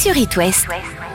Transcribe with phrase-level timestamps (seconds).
[0.00, 0.66] sur It West.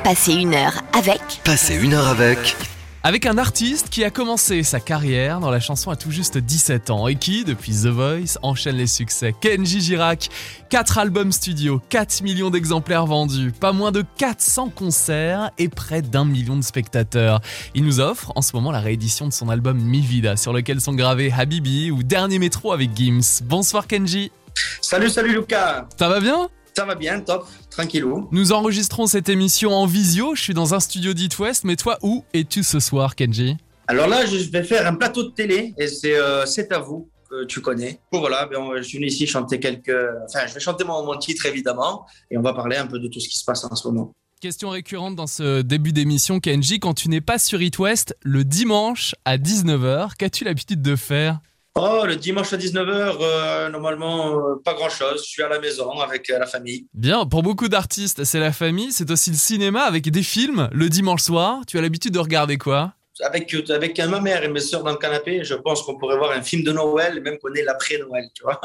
[0.04, 1.20] Passez une heure avec.
[1.44, 2.56] Passez une heure avec.
[3.02, 6.92] Avec un artiste qui a commencé sa carrière dans la chanson à tout juste 17
[6.92, 9.34] ans et qui, depuis The Voice, enchaîne les succès.
[9.42, 10.30] Kenji Girac,
[10.70, 16.26] 4 albums studio, 4 millions d'exemplaires vendus, pas moins de 400 concerts et près d'un
[16.26, 17.42] million de spectateurs.
[17.74, 20.80] Il nous offre en ce moment la réédition de son album Mi Vida, sur lequel
[20.80, 23.42] sont gravés Habibi ou Dernier métro avec Gims.
[23.46, 24.32] Bonsoir Kenji.
[24.80, 25.88] Salut, salut Lucas.
[25.98, 26.50] Ça va bien?
[26.78, 28.28] Ça va bien, top, tranquillou.
[28.32, 30.34] Nous enregistrons cette émission en visio.
[30.36, 33.58] Je suis dans un studio d'It West, mais toi, où es-tu ce soir, Kenji?
[33.88, 37.10] Alors là, je vais faire un plateau de télé et c'est euh, C'est à vous
[37.30, 38.00] que tu connais.
[38.12, 39.96] Bon, voilà, ben, je suis venu ici chanter quelques.
[40.26, 43.08] Enfin, je vais chanter mon, mon titre évidemment et on va parler un peu de
[43.08, 44.12] tout ce qui se passe en ce moment.
[44.42, 48.44] Question récurrente dans ce début d'émission, Kenji, quand tu n'es pas sur It West, le
[48.44, 51.40] dimanche à 19h, qu'as-tu l'habitude de faire?
[51.78, 55.24] Oh, le dimanche à 19h, normalement, euh, pas grand-chose.
[55.26, 56.88] Je suis à la maison avec euh, la famille.
[56.94, 60.70] Bien, pour beaucoup d'artistes, c'est la famille, c'est aussi le cinéma avec des films.
[60.72, 62.94] Le dimanche soir, tu as l'habitude de regarder quoi?
[63.20, 66.32] Avec, avec ma mère et mes soeurs dans le canapé, je pense qu'on pourrait voir
[66.32, 68.62] un film de Noël, même qu'on est l'après-Noël, tu vois.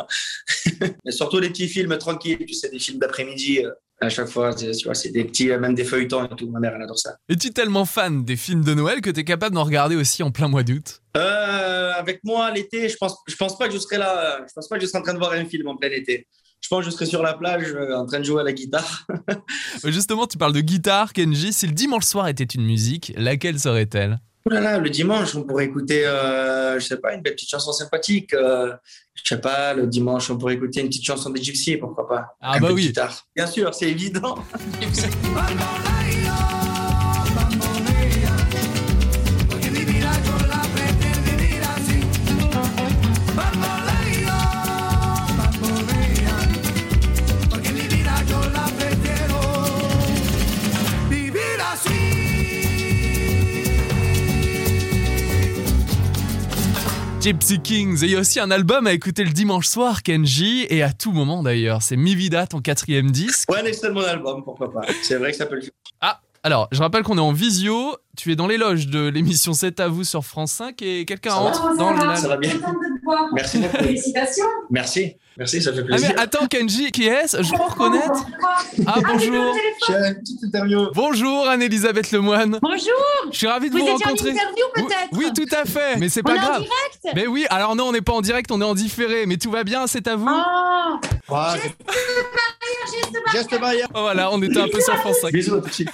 [1.04, 3.64] Mais surtout des petits films tranquilles, tu sais, des films d'après-midi.
[4.00, 6.48] À chaque fois, c'est- tu vois, c'est des petits, euh, même des feuilletons et tout.
[6.50, 7.16] Ma mère, elle adore ça.
[7.28, 10.30] Es-tu tellement fan des films de Noël que tu es capable d'en regarder aussi en
[10.30, 11.00] plein mois d'août?
[11.16, 14.36] Euh, avec moi, l'été, je pense, je pense pas que je serai là.
[14.40, 15.90] euh, Je pense pas que je serai en train de voir un film en plein
[15.90, 16.26] été.
[16.62, 18.52] Je pense que je serai sur la plage euh, en train de jouer à la
[18.52, 19.06] guitare.
[19.84, 21.52] Justement, tu parles de guitare, Kenji.
[21.52, 24.20] Si le dimanche soir était une musique, laquelle serait-elle?
[24.46, 27.50] Oh là là, le dimanche, on pourrait écouter, euh, je sais pas, une belle petite
[27.50, 28.32] chanson sympathique.
[28.32, 28.72] euh,
[29.14, 32.36] je sais pas, le dimanche, on pourrait écouter une petite chanson des Gypsy, pourquoi pas
[32.40, 32.86] Ah Un bah oui.
[32.86, 33.26] guitare.
[33.36, 34.38] Bien sûr, c'est évident.
[57.20, 58.02] Gypsy Kings.
[58.02, 60.90] Et il y a aussi un album à écouter le dimanche soir, Kenji, et à
[60.92, 61.82] tout moment d'ailleurs.
[61.82, 63.50] C'est Mi Vida, ton quatrième disque.
[63.50, 64.80] Ouais, de mon album, pourquoi pas.
[65.02, 65.70] C'est vrai que ça peut le faire.
[66.00, 67.94] Ah, alors, je rappelle qu'on est en visio.
[68.16, 71.30] Tu es dans les loges de l'émission C'est à vous sur France 5 et quelqu'un
[71.30, 71.42] Ça va.
[71.42, 72.16] entre dans le.
[72.16, 72.52] Ça va bien.
[73.32, 73.76] Merci beaucoup.
[73.76, 74.44] Félicitations.
[74.70, 76.12] Merci, merci, ça fait Ah plaisir.
[76.16, 77.42] mais attends Kenji, qui est-ce?
[77.42, 78.26] Je crois reconnaître.
[78.86, 79.54] Ah bonjour.
[79.86, 80.88] J'ai une petite interview.
[80.94, 82.58] Bonjour Anne-Elisabeth Lemoine.
[82.62, 82.78] Bonjour.
[83.32, 84.30] Je suis ravi de Vous vous, rencontrer.
[84.30, 85.08] interview Oui- peut-être?
[85.12, 85.96] Oui, tout à fait.
[85.98, 86.62] Mais c'est On pas est en grave.
[86.62, 87.14] direct?
[87.16, 89.26] Mais oui, alors non, on n'est pas en direct, on est en différé.
[89.26, 90.28] Mais tout va bien, c'est à vous.
[90.28, 90.94] Oh,
[91.32, 91.54] Ah,
[93.32, 93.86] Geste barrière.
[93.94, 95.32] Oh, voilà, on était un peu sur France 5.
[95.32, 95.88] Bisous tout de suite.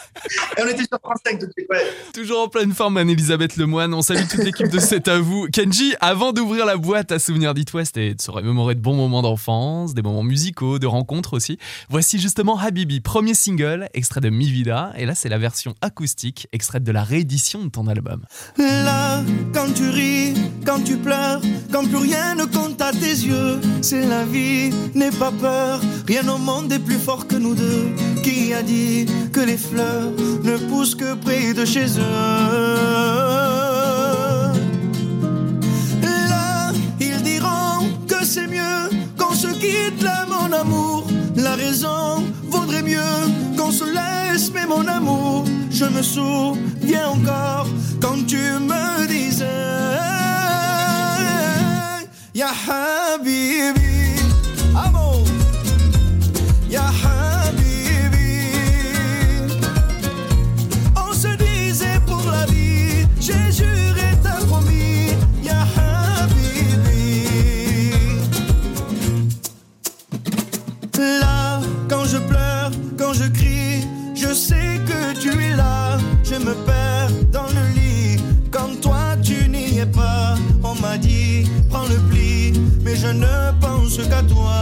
[0.56, 1.84] Et on était sur France 5 tout de suite, ouais.
[2.14, 3.92] Toujours en pleine forme, Anne-Elisabeth Lemoine.
[3.92, 5.46] On salue toute l'équipe de C'est à vous.
[5.52, 8.94] Kenji, avant d'ouvrir la boîte à souvenirs d'It West et de se remémorer de bons
[8.94, 11.56] moments d'enfance, des moments musicaux, de rencontres aussi,
[11.88, 14.92] voici justement Habibi, premier single, extrait de Mi Vida.
[14.96, 18.24] Et là, c'est la version acoustique, extraite de la réédition de ton album.
[18.58, 19.22] Là,
[19.54, 20.34] quand tu ris,
[20.64, 21.40] quand tu pleures,
[21.70, 26.26] quand plus rien ne compte à tes yeux, c'est la vie, n'aie pas peur, rien
[26.28, 27.88] au monde est plus fort que nous deux.
[28.24, 30.10] Qui a dit que les fleurs
[30.42, 33.65] ne poussent que près de chez eux
[39.58, 41.06] quitte là, mon amour.
[41.36, 43.22] La raison vaudrait mieux
[43.56, 47.66] qu'on se laisse, mais mon amour, je me souviens encore
[48.00, 49.46] quand tu me disais
[52.34, 53.72] Ya Habibi,
[54.74, 55.24] amour,
[56.70, 57.05] Ya Habibi.
[83.06, 84.56] Je ne pense qu'à toi.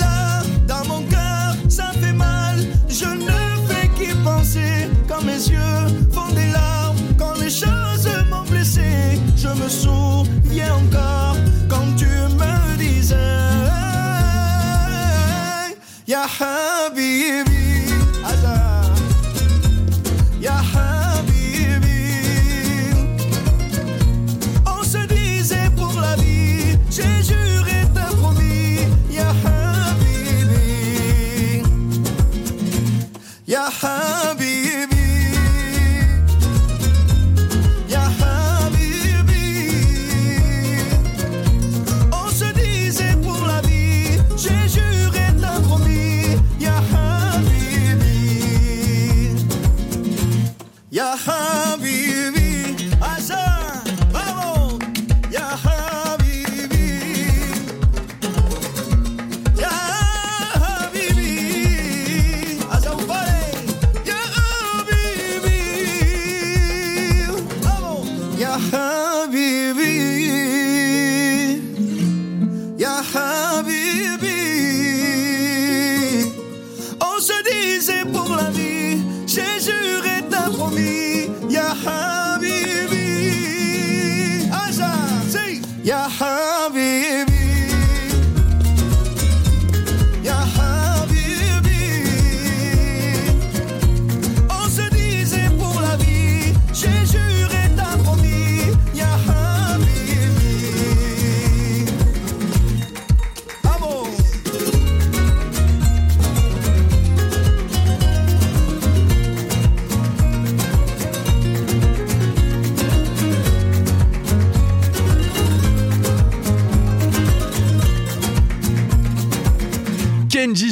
[0.00, 2.56] Là, dans mon cœur, ça fait mal.
[2.88, 3.38] Je ne
[3.68, 9.20] fais qu'y penser quand mes yeux font des larmes, quand les choses m'ont blessé.
[9.36, 11.36] Je me souviens encore
[11.68, 13.16] quand tu me disais
[16.06, 17.49] Ya Habibi,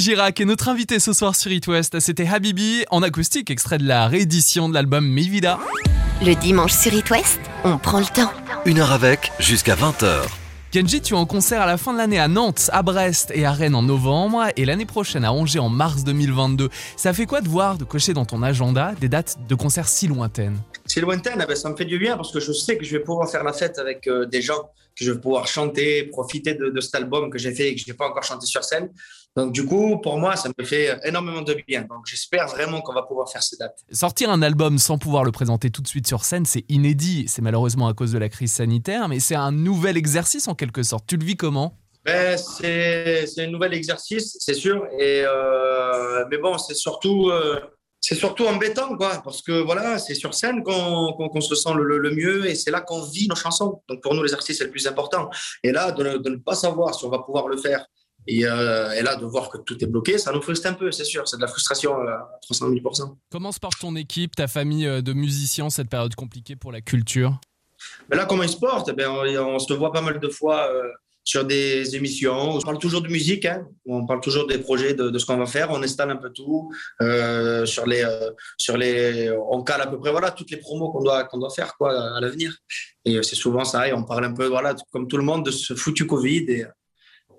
[0.09, 2.01] Girac est notre invité ce soir sur It West.
[2.01, 5.59] C'était Habibi en acoustique, extrait de la réédition de l'album Mi Vida.
[6.23, 8.33] Le dimanche sur It West, on prend le temps.
[8.65, 10.23] Une heure avec, jusqu'à 20h.
[10.71, 13.45] Kenji, tu es en concert à la fin de l'année à Nantes, à Brest et
[13.45, 16.71] à Rennes en novembre et l'année prochaine à Angers en mars 2022.
[16.97, 20.09] Ça fait quoi de voir, de cocher dans ton agenda des dates de concerts si
[20.09, 20.57] lointaines?
[20.99, 22.97] C'est lointaine, eh ben, ça me fait du bien parce que je sais que je
[22.97, 24.65] vais pouvoir faire la fête avec euh, des gens,
[24.97, 27.81] que je vais pouvoir chanter, profiter de, de cet album que j'ai fait et que
[27.81, 28.91] je n'ai pas encore chanté sur scène.
[29.37, 31.83] Donc du coup, pour moi, ça me fait énormément de bien.
[31.83, 33.79] Donc j'espère vraiment qu'on va pouvoir faire ces dates.
[33.93, 37.27] Sortir un album sans pouvoir le présenter tout de suite sur scène, c'est inédit.
[37.29, 40.83] C'est malheureusement à cause de la crise sanitaire, mais c'est un nouvel exercice en quelque
[40.83, 41.05] sorte.
[41.07, 41.79] Tu le vis comment?
[42.05, 44.85] Ben, c'est c'est un nouvel exercice, c'est sûr.
[44.99, 47.61] Et euh, mais bon, c'est surtout euh,
[48.01, 51.99] c'est surtout embêtant, quoi, parce que voilà, c'est sur scène qu'on qu'on se sent le,
[51.99, 53.83] le- mieux et c'est là qu'on vit nos chansons.
[53.89, 55.29] Donc pour nous, les artistes, c'est le plus important.
[55.63, 57.85] Et là, de, ne- de ne pas savoir si on va pouvoir le faire
[58.27, 60.91] et, euh, et là, de voir que tout est bloqué, ça nous frustre un peu,
[60.93, 61.27] c'est sûr.
[61.27, 62.81] C'est de la frustration euh, à 300 000
[63.33, 66.81] Comment se porte ton équipe, ta famille euh, de musiciens, cette période compliquée pour la
[66.81, 67.41] culture?
[68.11, 68.89] Mais là, comment ils se portent?
[68.91, 70.83] Eh ben, on, on se voit pas mal de fois euh,
[71.29, 72.57] sur des émissions.
[72.57, 73.67] On parle toujours de musique, hein.
[73.87, 75.71] on parle toujours des projets, de, de ce qu'on va faire.
[75.71, 76.73] On installe un peu tout
[77.03, 79.31] euh, sur les, euh, sur les.
[79.51, 81.91] On cale à peu près voilà toutes les promos qu'on doit qu'on doit faire quoi
[82.17, 82.57] à l'avenir.
[83.05, 83.87] Et euh, c'est souvent ça.
[83.89, 86.45] Et on parle un peu voilà comme tout le monde de ce foutu Covid.
[86.49, 86.65] Et,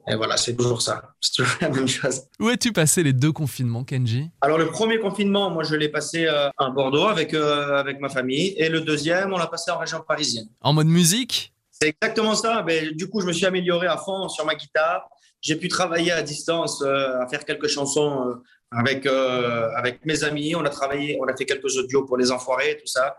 [0.07, 1.01] et voilà, c'est toujours ça.
[1.21, 2.21] C'est toujours la même chose.
[2.39, 4.29] Où as-tu passé les deux confinements, Kenji?
[4.41, 8.09] Alors le premier confinement, moi je l'ai passé euh, à Bordeaux avec euh, avec ma
[8.09, 8.53] famille.
[8.57, 10.47] Et le deuxième, on l'a passé en région parisienne.
[10.61, 11.53] En mode musique?
[11.81, 12.61] C'est exactement ça.
[12.61, 15.07] Ben, du coup, je me suis amélioré à fond sur ma guitare.
[15.41, 18.33] J'ai pu travailler à distance, euh, à faire quelques chansons euh,
[18.71, 20.53] avec euh, avec mes amis.
[20.55, 23.17] On a travaillé, on a fait quelques audios pour les enfoirés, tout ça.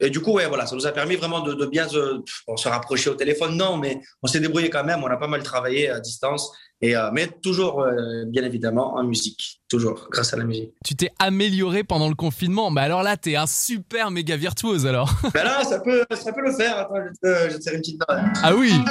[0.00, 2.56] Et du coup, ouais, voilà, ça nous a permis vraiment de, de bien se, on
[2.56, 5.04] se rapprocher au téléphone, non, mais on s'est débrouillé quand même.
[5.04, 6.50] On a pas mal travaillé à distance,
[6.82, 10.72] et euh, mais toujours, euh, bien évidemment, en musique, toujours grâce à la musique.
[10.84, 12.70] Tu t'es amélioré pendant le confinement.
[12.70, 15.12] Bah alors là, t'es un super méga virtuose alors.
[15.34, 16.78] ben là, ça peut, ça peut le faire.
[16.78, 18.18] Attends, je te, je te serre une petite note.
[18.42, 18.72] Ah oui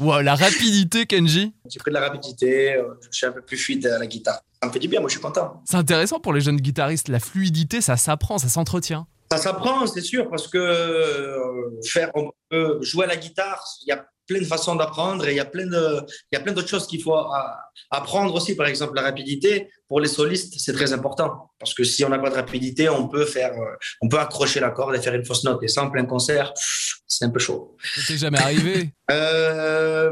[0.00, 1.54] Wow, la rapidité, Kenji.
[1.70, 4.40] J'ai pris de la rapidité, euh, je suis un peu plus fluide à la guitare.
[4.60, 5.62] Ça me fait du bien, moi je suis content.
[5.64, 7.06] C'est intéressant pour les jeunes guitaristes.
[7.08, 9.06] La fluidité, ça s'apprend, ça s'entretient.
[9.30, 13.92] Ça s'apprend, c'est sûr, parce que faire, on peut jouer à la guitare, il y
[13.92, 15.84] a plein de façons d'apprendre et il y a plein de,
[16.30, 17.58] il y a plein d'autres choses qu'il faut a-
[17.90, 18.54] apprendre aussi.
[18.56, 22.18] Par exemple, la rapidité pour les solistes, c'est très important parce que si on n'a
[22.18, 25.24] pas de rapidité, on peut faire, euh, on peut accrocher la corde et faire une
[25.24, 25.62] fausse note.
[25.62, 26.52] Et ça, en plein concert,
[27.06, 27.76] c'est un peu chaud.
[27.94, 30.10] Ça t'est jamais arrivé Euh,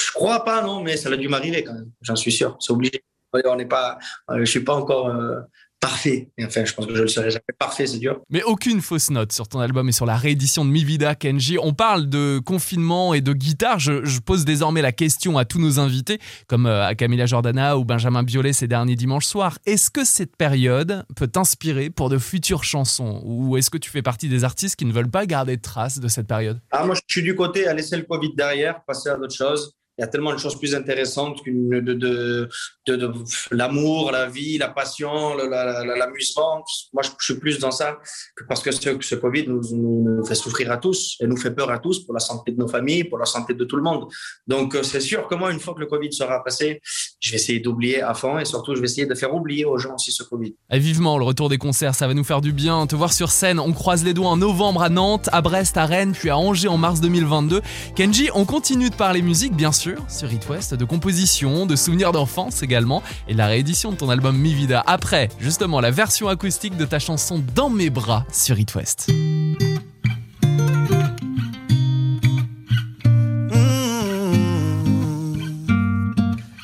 [0.00, 1.90] je crois pas, non, mais ça a dû m'arriver quand même.
[2.02, 3.02] J'en suis sûr, c'est obligé.
[3.46, 3.98] On n'est pas,
[4.30, 5.40] euh, je suis pas encore euh,
[5.82, 6.28] parfait.
[6.38, 8.20] Et enfin, je pense que je le serai jamais parfait, c'est dur.
[8.30, 11.58] Mais aucune fausse note sur ton album et sur la réédition de Mi Vida, Kenji.
[11.60, 13.80] On parle de confinement et de guitare.
[13.80, 17.76] Je, je pose désormais la question à tous nos invités, comme euh, à Camilla Jordana
[17.76, 19.58] ou Benjamin Biolay ces derniers dimanches soirs.
[19.66, 23.20] Est-ce que cette période peut t'inspirer pour de futures chansons?
[23.24, 25.98] Ou est-ce que tu fais partie des artistes qui ne veulent pas garder de traces
[25.98, 26.60] de cette période?
[26.70, 29.74] Ah, moi, je suis du côté à laisser le Covid derrière, passer à d'autres choses.
[29.98, 32.48] Il y a tellement de choses plus intéressantes qu'une de, de,
[32.86, 33.12] de,
[33.50, 36.64] l'amour, la vie, la passion, l'amusement.
[36.92, 37.98] Moi, je, suis plus dans ça
[38.34, 41.70] que parce que ce, ce Covid nous, fait souffrir à tous et nous fait peur
[41.70, 44.08] à tous pour la santé de nos familles, pour la santé de tout le monde.
[44.46, 46.80] Donc, euh, c'est sûr que moi, une fois que le Covid sera passé,
[47.20, 49.78] je vais essayer d'oublier à fond et surtout, je vais essayer de faire oublier aux
[49.78, 50.54] gens aussi ce Covid.
[50.70, 52.86] Et vivement le retour des concerts, ça va nous faire du bien.
[52.86, 55.84] Te voir sur scène, on croise les doigts en novembre à Nantes, à Brest, à
[55.84, 57.60] Rennes, puis à Angers en mars 2022.
[57.94, 62.12] Kenji, on continue de parler musique, bien sûr, sur It West, de composition, de souvenirs
[62.12, 64.82] d'enfance également, et la réédition de ton album Mi Vida.
[64.86, 69.08] Après, justement, la version acoustique de ta chanson Dans mes bras sur It West.
[69.10, 69.54] Mm.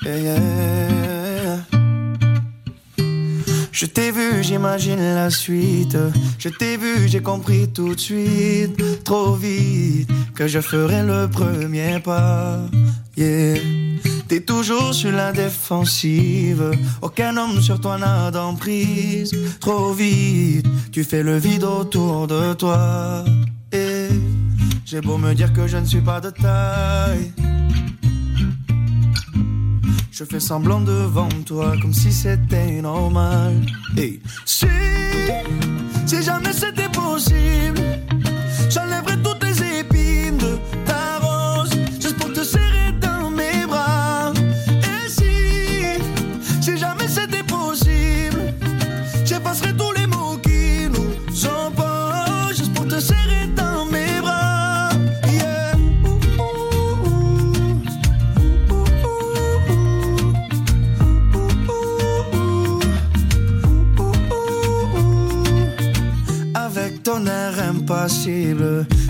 [0.05, 0.59] Yeah.
[3.73, 5.97] Je t'ai vu, j'imagine la suite.
[6.39, 9.05] Je t'ai vu, j'ai compris tout de suite.
[9.05, 12.59] trop vite que je ferai le premier pas.
[13.19, 16.71] T'es toujours sur la défensive.
[17.03, 19.35] Aucun homme sur toi n'a d'emprise.
[19.59, 23.25] Trop vite, tu fais le vide autour de toi.
[23.73, 24.09] Et
[24.85, 27.33] j'ai beau me dire que je ne suis pas de taille.
[30.13, 33.55] Je fais semblant devant toi comme si c'était normal.
[33.97, 34.67] Et si,
[36.07, 37.81] si jamais c'était possible,
[38.71, 39.38] j'enlèverais toutes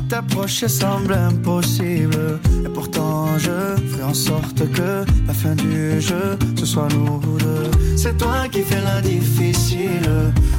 [0.09, 2.41] t'approcher semble impossible.
[2.65, 7.71] Et pourtant, je ferai en sorte que la fin du jeu, ce soit nous deux.
[7.97, 10.11] C'est toi qui fais la difficile,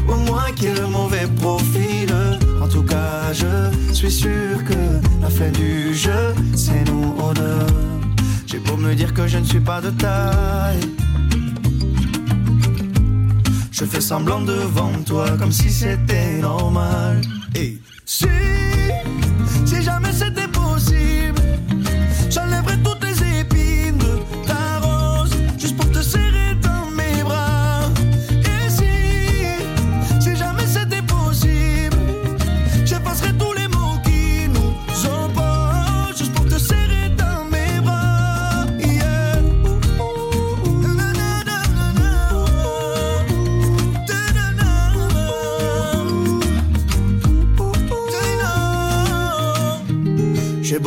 [0.08, 2.12] ou moi qui ai le mauvais profil.
[2.62, 4.80] En tout cas, je suis sûr que
[5.22, 7.66] la fin du jeu, c'est nous deux.
[8.46, 10.90] J'ai beau me dire que je ne suis pas de taille.
[13.72, 17.22] Je fais semblant devant toi comme si c'était normal.
[18.26, 19.84] Et si,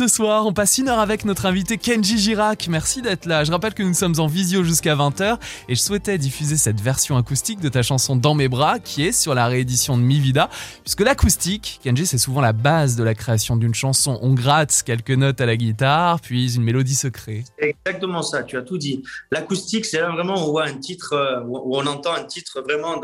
[0.00, 2.68] Ce soir, on passe une heure avec notre invité Kenji Girac.
[2.68, 3.44] Merci d'être là.
[3.44, 5.36] Je rappelle que nous sommes en visio jusqu'à 20h
[5.68, 9.12] et je souhaitais diffuser cette version acoustique de ta chanson Dans mes bras qui est
[9.12, 10.48] sur la réédition de Mi Vida.
[10.84, 14.18] Puisque l'acoustique, Kenji, c'est souvent la base de la création d'une chanson.
[14.22, 17.44] On gratte quelques notes à la guitare, puis une mélodie se crée.
[17.58, 19.02] Exactement ça, tu as tout dit.
[19.30, 22.98] L'acoustique, c'est là vraiment où on voit un titre, où on entend un titre vraiment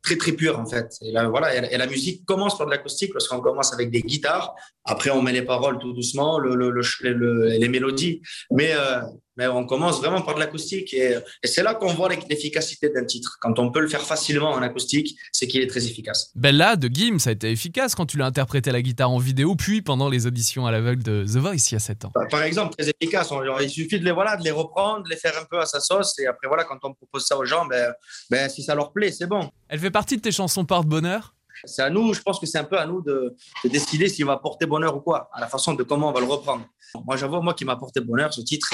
[0.00, 0.96] très très pur en fait.
[1.02, 4.00] Et, là, voilà, et, la- musique commence par de l'acoustique parce qu'on commence avec des
[4.00, 4.54] guitares,
[4.86, 8.72] après on met les paroles tout doucement, le, le- le ch- le- les mélodies, mais,
[8.74, 9.00] euh,
[9.36, 13.04] mais on commence vraiment par de l'acoustique et, et c'est là qu'on voit l'efficacité d'un
[13.04, 13.36] titre.
[13.40, 16.30] Quand on peut le faire facilement en acoustique, c'est qu'il est très efficace.
[16.34, 19.54] Bella de Gims a été efficace quand tu l'as interprété à la guitare en vidéo,
[19.54, 22.12] puis pendant les auditions à l'aveugle de The Voice il y a 7 ans.
[22.30, 23.30] Par- exemple, très efficace.
[23.30, 25.66] On- il suffit de les, voilà, de les reprendre, de les faire un peu à
[25.66, 27.92] sa sauce et après voilà, quand on propose ça aux gens, ben,
[28.30, 29.48] ben, si ça leur plaît, c'est bon.
[29.68, 32.64] Elle fait partie de tes chansons porte-bonheur C'est à nous, je pense que c'est un
[32.64, 33.34] peu à nous de,
[33.64, 36.20] de décider s'il va porter bonheur ou quoi, à la façon de comment on va
[36.20, 36.64] le reprendre.
[37.06, 38.68] Moi, j'avoue, moi qui m'a porté bonheur, ce titre.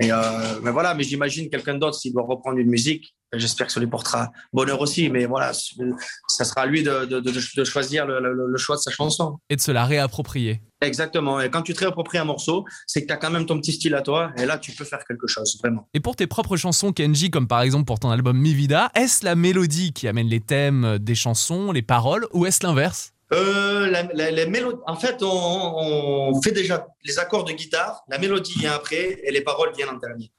[0.00, 3.72] Et, euh, mais voilà, mais j'imagine quelqu'un d'autre, s'il doit reprendre une musique, j'espère que
[3.72, 5.08] ça lui portera bonheur aussi.
[5.08, 9.38] Mais voilà, ça sera à lui de, de, choisir le, choix de sa chanson.
[9.50, 10.62] Et de se la réapproprier.
[10.84, 11.40] Exactement.
[11.40, 13.72] Et quand tu te réappropries un morceau, c'est que tu as quand même ton petit
[13.72, 14.32] style à toi.
[14.36, 15.88] Et là, tu peux faire quelque chose, vraiment.
[15.94, 19.24] Et pour tes propres chansons, Kenji, comme par exemple pour ton album Mi Vida, est-ce
[19.24, 23.14] la mélodie qui amène les thèmes des chansons, les paroles, ou est-ce l'inverse?
[23.32, 24.44] Euh, la, la,
[24.86, 29.32] en fait, on, on, fait déjà les accords de guitare, la mélodie vient après et
[29.32, 30.30] les paroles viennent en dernier.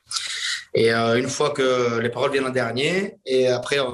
[0.75, 3.85] Et euh, une fois que les paroles viennent en dernier, et après, euh,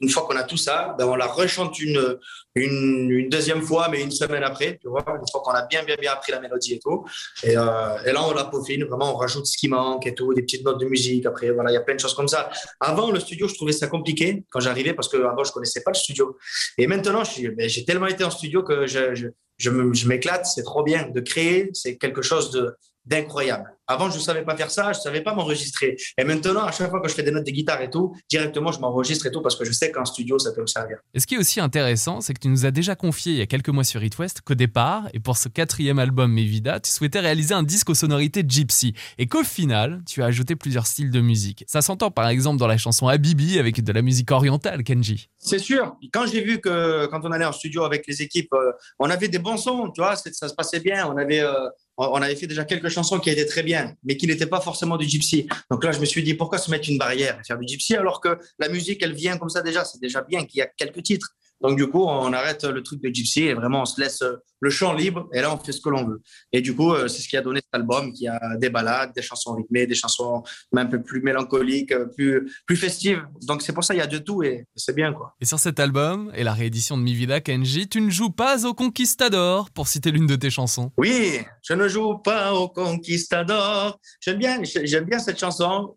[0.00, 2.18] une fois qu'on a tout ça, ben on la rechante une,
[2.54, 5.82] une, une, deuxième fois, mais une semaine après, tu vois, une fois qu'on a bien,
[5.82, 7.06] bien, bien appris la mélodie et tout.
[7.42, 10.34] Et, euh, et là, on la peaufine, vraiment, on rajoute ce qui manque et tout,
[10.34, 11.24] des petites notes de musique.
[11.24, 12.50] Après, voilà, il y a plein de choses comme ça.
[12.80, 15.90] Avant, le studio, je trouvais ça compliqué quand j'arrivais parce que avant, je connaissais pas
[15.90, 16.36] le studio.
[16.76, 20.82] Et maintenant, j'ai ben, tellement été en studio que je, je, je m'éclate, c'est trop
[20.82, 23.70] bien de créer, c'est quelque chose de d'incroyable.
[23.86, 25.96] Avant, je ne savais pas faire ça, je ne savais pas m'enregistrer.
[26.16, 28.72] Et maintenant, à chaque fois que je fais des notes de guitare et tout, directement,
[28.72, 30.96] je m'enregistre et tout parce que je sais qu'en studio, ça peut me servir.
[31.12, 33.42] Et ce qui est aussi intéressant, c'est que tu nous as déjà confié il y
[33.42, 36.90] a quelques mois sur It West qu'au départ, et pour ce quatrième album Mevida, tu
[36.90, 38.94] souhaitais réaliser un disque aux sonorités gypsy.
[39.18, 41.64] Et qu'au final, tu as ajouté plusieurs styles de musique.
[41.68, 45.28] Ça s'entend par exemple dans la chanson Habibi avec de la musique orientale, Kenji.
[45.38, 45.96] C'est sûr.
[46.12, 49.28] Quand j'ai vu que quand on allait en studio avec les équipes, euh, on avait
[49.28, 51.06] des bons sons, tu vois, ça se passait bien.
[51.06, 54.26] On avait, euh, on avait fait déjà quelques chansons qui étaient très bien, mais qui
[54.26, 55.46] n'étaient pas forcément du gypsy.
[55.70, 57.94] Donc là, je me suis dit, pourquoi se mettre une barrière et faire du gypsy
[57.94, 59.84] alors que la musique, elle vient comme ça déjà.
[59.84, 61.34] C'est déjà bien qu'il y a quelques titres.
[61.64, 64.22] Donc, du coup, on arrête le truc de Gypsy et vraiment, on se laisse
[64.60, 66.20] le champ libre et là, on fait ce que l'on veut.
[66.52, 69.22] Et du coup, c'est ce qui a donné cet album qui a des balades, des
[69.22, 70.42] chansons rythmées, des chansons
[70.76, 73.22] un peu plus mélancoliques, plus, plus festives.
[73.46, 75.34] Donc, c'est pour ça, il y a de tout et c'est bien, quoi.
[75.40, 78.66] Et sur cet album et la réédition de Mi Vida Kenji, tu ne joues pas
[78.66, 80.92] au Conquistador, pour citer l'une de tes chansons.
[80.98, 83.98] Oui, je ne joue pas au Conquistador.
[84.20, 85.96] J'aime bien, j'aime bien cette chanson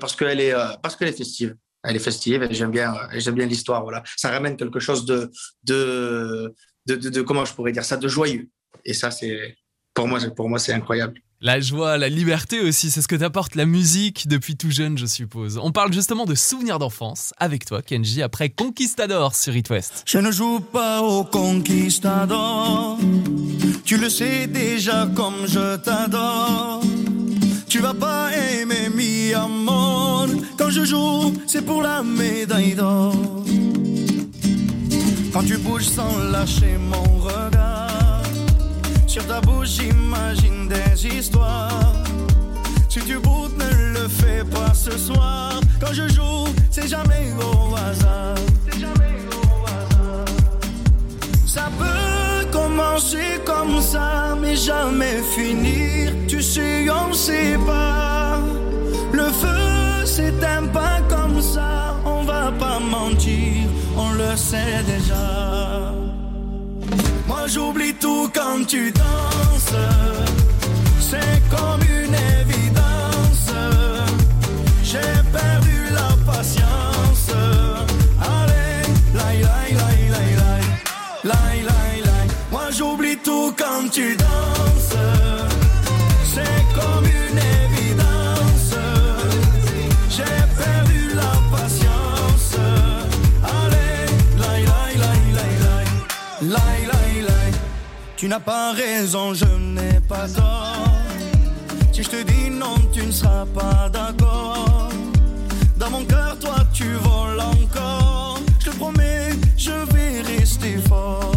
[0.00, 1.54] parce qu'elle est, parce qu'elle est festive
[1.84, 3.82] elle est festive et j'aime bien, j'aime bien l'histoire.
[3.82, 5.30] Voilà, ça ramène quelque chose de
[5.64, 6.54] de,
[6.86, 8.48] de, de, comment je pourrais dire ça, de joyeux.
[8.84, 9.56] Et ça, c'est
[9.94, 11.20] pour moi, pour moi, c'est incroyable.
[11.40, 15.06] La joie, la liberté aussi, c'est ce que t'apporte la musique depuis tout jeune, je
[15.06, 15.56] suppose.
[15.62, 20.02] On parle justement de souvenirs d'enfance avec toi, Kenji, après Conquistador sur It West.
[20.04, 22.98] Je ne joue pas au Conquistador.
[23.84, 26.82] Tu le sais déjà comme je t'adore.
[27.68, 30.26] Tu vas pas aimer mi amor.
[30.56, 33.14] Quand je joue, c'est pour la médaille d'or.
[35.32, 38.22] Quand tu bouges sans lâcher mon regard.
[39.06, 41.92] Sur ta bouche, j'imagine des histoires.
[42.88, 45.60] Si tu boutes, ne le fais pas ce soir.
[45.78, 48.34] Quand je joue, c'est jamais au hasard.
[48.64, 50.24] C'est jamais au hasard.
[51.46, 51.97] Ça peut
[52.78, 56.12] commencer comme ça, mais jamais finir.
[56.28, 58.38] Tu sais, on sait pas.
[59.12, 61.96] Le feu s'éteint pas comme ça.
[62.04, 65.92] On va pas mentir, on le sait déjà.
[67.26, 69.74] Moi j'oublie tout quand tu danses.
[71.00, 71.87] C'est comme
[98.18, 100.90] Tu n'as pas raison, je n'ai pas tort.
[101.92, 104.88] Si je te dis non, tu ne seras pas d'accord.
[105.76, 108.40] Dans mon cœur, toi, tu voles encore.
[108.58, 111.30] Je te promets, je vais rester fort.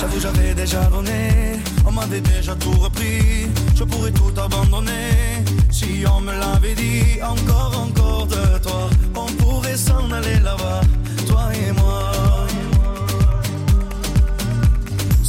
[0.00, 1.60] J'avoue, j'avais déjà donné.
[1.86, 3.46] On m'avait déjà tout repris.
[3.76, 5.44] Je pourrais tout abandonner.
[5.70, 8.90] Si on me l'avait dit, encore, encore de toi.
[9.14, 10.80] On pourrait s'en aller là-bas,
[11.28, 12.15] toi et moi.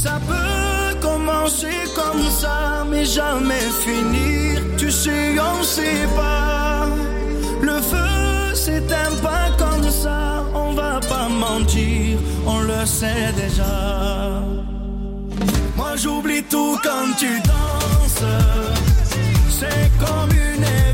[0.02, 4.60] Ça peut commencer comme ça, mais jamais finir.
[4.76, 6.86] Tu sais, on sait pas.
[7.60, 10.44] Le feu s'éteint pas comme ça.
[10.54, 14.40] On va pas mentir, on le sait déjà.
[15.76, 18.24] Moi j'oublie tout quand tu danses.
[19.50, 20.87] C'est comme une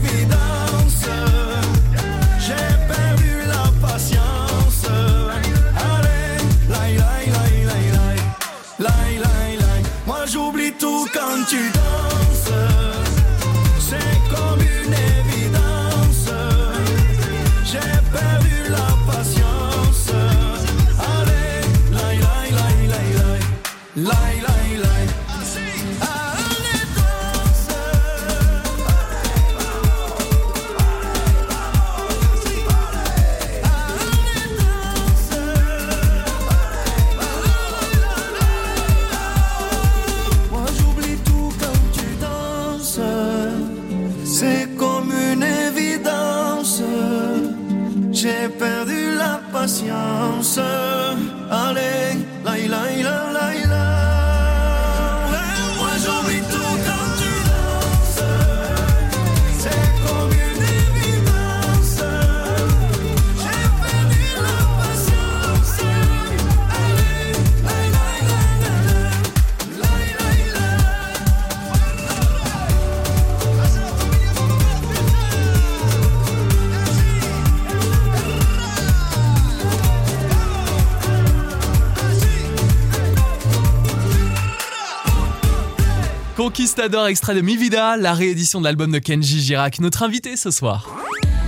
[86.65, 90.51] Conquistador extrait de Mi Vida, la réédition de l'album de Kenji Girac, notre invité ce
[90.51, 90.89] soir.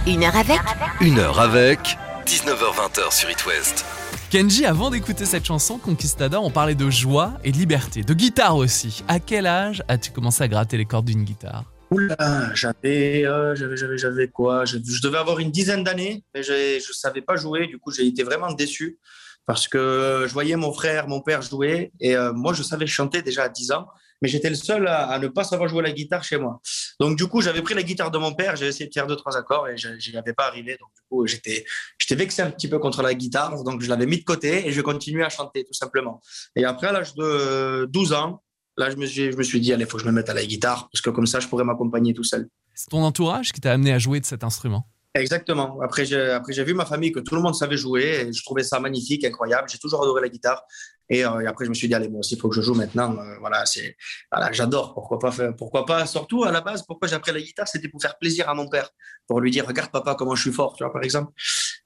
[0.07, 0.61] Une heure avec
[1.01, 3.87] Une heure avec 19h20 sur It West.
[4.29, 8.57] Kenji, avant d'écouter cette chanson, Conquistador, on parlait de joie et de liberté, de guitare
[8.59, 9.05] aussi.
[9.09, 11.65] À quel âge as-tu commencé à gratter les cordes d'une guitare?
[11.91, 14.67] Oula, j'avais, euh, j'avais, j'avais, j'avais quoi?
[14.67, 17.69] Je, je devais avoir une dizaine d'années, mais je ne savais pas jouer.
[17.69, 18.99] Du coup, j'ai été vraiment déçu
[19.47, 23.23] parce que je voyais mon frère, mon père jouer et euh, moi, je savais chanter
[23.23, 23.87] déjà à 10 ans,
[24.23, 26.61] mais j'étais le seul à, à ne pas savoir jouer la guitare chez moi.
[27.01, 29.17] Donc, du coup, j'avais pris la guitare de mon père, j'ai essayé de faire deux,
[29.17, 30.77] trois accords et je n'y avais pas arrivé.
[30.81, 31.65] Donc, du coup, j'étais,
[31.99, 34.73] j'étais vexé un petit peu contre la guitare, donc je l'avais mis de côté et
[34.73, 36.21] je continuais à chanter tout simplement.
[36.55, 38.43] Et après, à l'âge de 12 ans,
[38.77, 40.29] là, je me suis, je me suis dit, allez, il faut que je me mette
[40.29, 42.49] à la guitare parce que comme ça, je pourrais m'accompagner tout seul.
[42.75, 44.87] C'est ton entourage qui t'a amené à jouer de cet instrument?
[45.15, 45.81] Exactement.
[45.83, 48.45] Après, j'ai, après, j'ai vu ma famille que tout le monde savait jouer et je
[48.45, 49.69] trouvais ça magnifique, incroyable.
[49.71, 50.63] J'ai toujours adoré la guitare.
[51.09, 52.63] Et, euh, et après, je me suis dit, allez, moi aussi, il faut que je
[52.63, 53.17] joue maintenant.
[53.19, 53.97] Euh, voilà, c'est,
[54.33, 54.93] voilà, j'adore.
[54.95, 57.89] Pourquoi pas faire, pourquoi pas, surtout à la base, pourquoi j'ai appris la guitare, c'était
[57.89, 58.91] pour faire plaisir à mon père,
[59.29, 61.33] pour lui dire, regarde papa, comment je suis fort, tu vois, par exemple.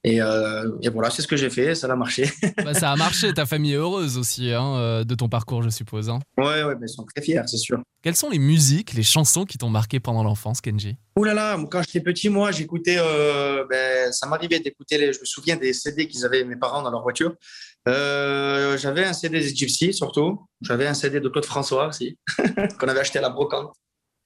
[0.02, 2.30] Et, euh, et voilà, c'est ce que j'ai fait, ça a marché.
[2.64, 6.08] Bah, Ça a marché, ta famille est heureuse aussi hein, de ton parcours, je suppose.
[6.08, 6.20] hein.
[6.38, 7.78] ouais, ouais, mais ils sont très fiers, c'est sûr.
[8.02, 10.96] Quelles sont les musiques, les chansons qui t'ont marqué pendant l'enfance, Kenji?
[11.18, 12.96] Ouh là là, quand j'étais petit, moi, j'écoutais,
[13.68, 17.02] ben, ça m'arrivait d'écouter, je me souviens des CD qu'ils avaient mes parents dans leur
[17.02, 17.34] voiture.
[17.88, 20.46] Euh, j'avais un CD des Gypsy, surtout.
[20.60, 22.18] J'avais un CD de Claude François aussi,
[22.78, 23.72] qu'on avait acheté à la brocante.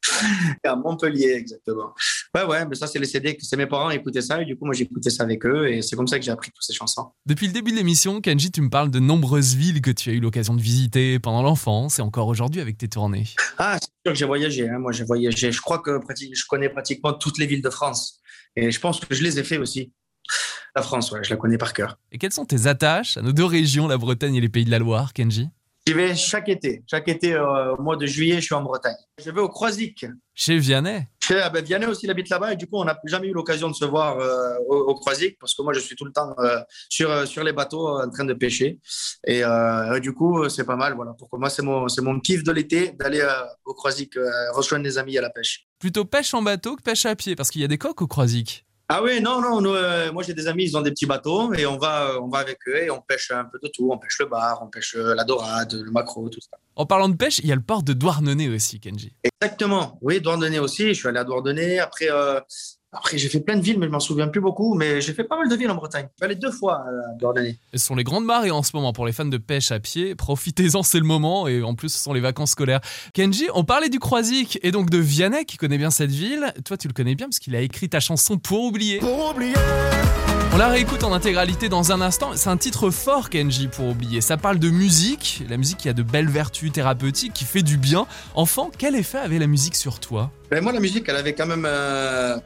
[0.65, 1.95] à Montpellier, exactement.
[2.35, 4.57] Ouais, ouais, mais ça, c'est les CD que c'est mes parents écoutaient ça, et du
[4.57, 6.75] coup, moi, j'écoutais ça avec eux, et c'est comme ça que j'ai appris toutes ces
[6.75, 7.07] chansons.
[7.27, 10.13] Depuis le début de l'émission, Kenji, tu me parles de nombreuses villes que tu as
[10.13, 13.25] eu l'occasion de visiter pendant l'enfance et encore aujourd'hui avec tes tournées.
[13.57, 14.69] Ah, c'est sûr que j'ai voyagé.
[14.69, 14.79] hein.
[14.79, 15.53] Moi, j'ai voyagé.
[15.53, 18.21] Je crois que je connais pratiquement toutes les villes de France.
[18.57, 19.93] Et je pense que je les ai fait aussi.
[20.77, 21.99] La France, ouais, je la connais par cœur.
[22.11, 24.71] Et quelles sont tes attaches à nos deux régions, la Bretagne et les Pays de
[24.71, 25.49] la Loire, Kenji?
[25.87, 26.83] J'y vais chaque été.
[26.91, 28.97] Chaque été, euh, au mois de juillet, je suis en Bretagne.
[29.23, 30.07] Je vais au Croisic.
[30.35, 31.07] Chez Vianney?
[31.23, 32.55] Chez, ah ben, Vianney aussi, il habite là-bas.
[32.55, 35.39] Et du coup, on n'a jamais eu l'occasion de se voir euh, au, au Croisic
[35.39, 36.59] parce que moi, je suis tout le temps euh,
[36.89, 38.81] sur, sur les bateaux en train de pêcher.
[39.27, 39.43] Et
[40.01, 40.95] du coup, c'est pas mal.
[40.95, 41.13] Voilà.
[41.13, 43.23] Pour moi, c'est mon, c'est mon kiff de l'été d'aller
[43.67, 44.15] au Croisic
[44.55, 45.67] rejoindre des amis à la pêche.
[45.79, 48.07] Plutôt pêche en bateau que pêche à pied, parce qu'il y a des coques au
[48.07, 48.65] Croisic.
[48.87, 51.55] Ah oui, non, non, nous, euh, moi j'ai des amis, ils ont des petits bateaux
[51.55, 53.89] et on va, on va avec eux et on pêche un peu de tout.
[53.91, 56.59] On pêche le bar, on pêche euh, la dorade, le maquereau, tout ça.
[56.77, 59.15] En parlant de pêche, il y a le port de Douarnenez aussi, Kenji.
[59.23, 60.89] Exactement, oui, Douarnenez aussi.
[60.89, 61.79] Je suis allé à Douarnenez.
[61.79, 62.41] Après, euh,
[62.95, 64.75] après j'ai fait plein de villes, mais je m'en souviens plus beaucoup.
[64.75, 66.07] Mais j'ai fait pas mal de villes en Bretagne.
[66.13, 67.59] Je suis allé deux fois à Douarnenez.
[67.73, 70.15] Ce sont les grandes marées en ce moment pour les fans de pêche à pied.
[70.15, 71.47] Profitez-en, c'est le moment.
[71.49, 72.81] Et en plus, ce sont les vacances scolaires.
[73.13, 76.53] Kenji, on parlait du Croisic et donc de Vianney qui connaît bien cette ville.
[76.65, 78.99] Toi, tu le connais bien parce qu'il a écrit ta chanson Pour oublier.
[78.99, 79.55] Pour oublier,
[80.53, 82.31] On la réécoute en intégralité dans un instant.
[82.37, 84.21] C'est un titre fort, Kenji, pour oublier.
[84.21, 87.77] Ça parle de musique, la musique qui a de belles vertus thérapeutiques, qui fait du
[87.77, 88.07] bien.
[88.37, 90.31] Enfant, quel effet avait la musique sur toi?
[90.53, 91.65] Ben, moi, la musique, elle avait quand même.
[91.67, 92.37] euh,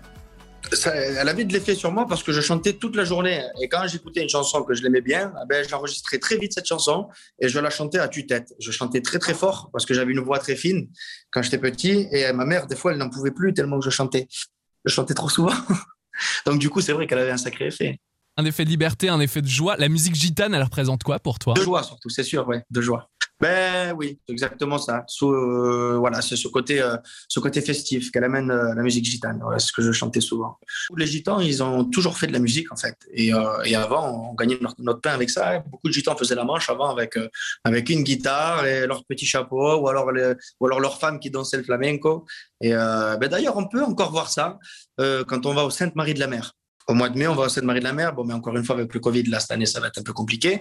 [0.72, 3.42] ça- elle avait de l'effet sur moi parce que je chantais toute la journée.
[3.61, 6.66] Et quand j'écoutais une chanson que je l'aimais bien, eh ben, j'enregistrais très vite cette
[6.66, 7.09] chanson
[7.40, 8.54] et je la chantais à tue-tête.
[8.59, 10.88] Je chantais très très fort parce que j'avais une voix très fine
[11.31, 12.09] quand j'étais petit.
[12.12, 14.28] Et ma mère, des fois, elle n'en pouvait plus tellement que je chantais.
[14.85, 15.52] Je chantais trop souvent.
[16.46, 18.00] Donc, du coup, c'est vrai qu'elle avait un sacré effet.
[18.38, 19.77] Un effet de liberté, un effet de joie.
[19.79, 21.55] La musique gitane, elle représente quoi pour toi?
[21.55, 23.11] De joie, surtout, c'est sûr, ouais, de joie.
[23.40, 25.05] Ben oui, c'est exactement ça.
[25.22, 26.96] Euh, voilà, c'est ce côté, euh,
[27.29, 29.42] ce côté festif qu'elle amène euh, la musique gitane.
[29.59, 30.57] Ce que je chantais souvent.
[30.96, 32.96] Les gitans, ils ont toujours fait de la musique en fait.
[33.12, 33.33] Et,
[33.64, 35.59] et avant, on gagnait notre, pain avec ça.
[35.61, 37.18] Beaucoup de gitans faisaient la manche avant avec
[37.64, 41.31] avec une guitare et leur petit chapeau, ou alors les, ou alors leur femme qui
[41.31, 42.24] dansait le flamenco.
[42.61, 44.59] Et ben d'ailleurs, on peut encore voir ça
[44.98, 46.55] quand on va au Sainte-Marie de la Mer.
[46.88, 48.14] Au mois de mai, on va au Sainte-Marie de la Mer.
[48.14, 50.03] Bon, mais encore une fois, avec le Covid, là, cette année, ça va être un
[50.03, 50.61] peu compliqué.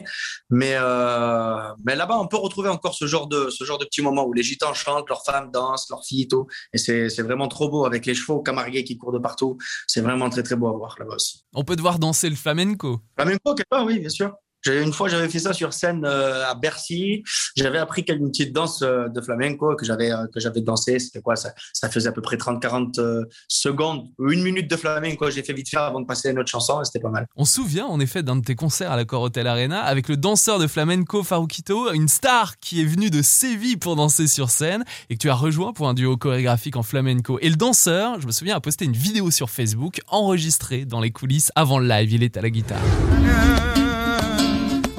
[0.49, 4.01] Mais, euh, mais là-bas, on peut retrouver encore ce genre de, ce genre de petits
[4.01, 6.45] moments où les gitans chantent, leurs femmes dansent, leurs filles et tout.
[6.73, 9.57] Et c'est, c'est vraiment trop beau avec les chevaux camarguais qui courent de partout.
[9.87, 11.45] C'est vraiment très, très beau à voir là-bas aussi.
[11.53, 12.99] On peut devoir danser le flamenco.
[13.17, 14.33] Flamenco, quelque part, oui, bien sûr.
[14.67, 17.23] Une fois, j'avais fait ça sur scène euh, à Bercy.
[17.55, 20.99] J'avais appris une petite danse euh, de flamenco que j'avais euh, que j'avais dansé.
[20.99, 21.35] C'était quoi?
[21.35, 25.29] Ça, ça faisait à peu près 30-40 euh, secondes une minute de flamenco.
[25.29, 27.27] J'ai fait vite faire avant de passer à une autre chanson c'était pas mal.
[27.35, 30.17] On se souvient en effet d'un de tes concerts à l'accord Hotel Arena avec le
[30.17, 34.83] danseur de flamenco Faruquito, une star qui est venue de Séville pour danser sur scène
[35.09, 37.39] et que tu as rejoint pour un duo chorégraphique en flamenco.
[37.41, 41.11] Et le danseur, je me souviens, a posté une vidéo sur Facebook enregistrée dans les
[41.11, 42.11] coulisses avant le live.
[42.11, 42.81] Il est à la guitare.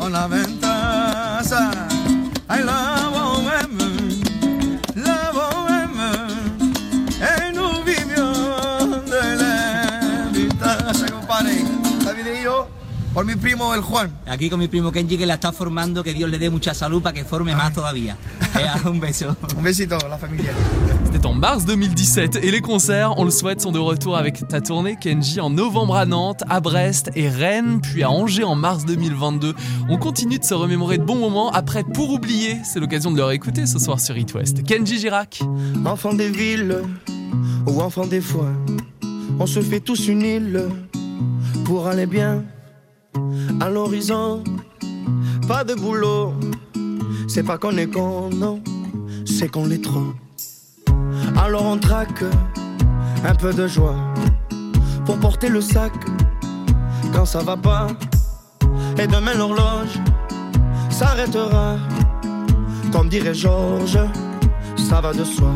[0.08, 0.26] En la
[3.12, 3.78] bohème,
[4.96, 6.02] la bohème,
[7.20, 11.56] et nous vivions de la ventaza, compadre.
[12.04, 12.68] La video,
[13.12, 14.10] por mi primo el Juan.
[14.26, 17.02] Aquí con mi primo Kenji que la está formando, que Dios le dé mucha salud
[17.02, 18.16] para que forme más todavía.
[18.58, 19.36] Eh, un beso.
[19.56, 20.52] Un besito, la familia.
[21.18, 24.60] C'était en mars 2017 et les concerts, on le souhaite, sont de retour avec ta
[24.60, 28.84] tournée Kenji en novembre à Nantes, à Brest et Rennes, puis à Angers en mars
[28.84, 29.52] 2022.
[29.88, 32.58] On continue de se remémorer de bons moments après Pour oublier.
[32.62, 34.62] C'est l'occasion de le réécouter ce soir sur It West.
[34.62, 35.42] Kenji Girac.
[35.84, 36.82] Enfant des villes
[37.66, 38.54] ou enfant des foins,
[39.40, 40.62] on se fait tous une île
[41.64, 42.44] pour aller bien
[43.58, 44.44] à l'horizon.
[45.48, 46.34] Pas de boulot,
[47.26, 48.62] c'est pas qu'on est con, non,
[49.26, 50.12] c'est qu'on l'est trop.
[51.38, 52.24] Alors on traque
[53.24, 53.96] un peu de joie
[55.06, 55.92] pour porter le sac
[57.14, 57.86] quand ça va pas.
[58.98, 59.98] Et demain l'horloge
[60.90, 61.76] s'arrêtera.
[62.92, 64.00] Comme dirait Georges,
[64.76, 65.52] ça va de soi.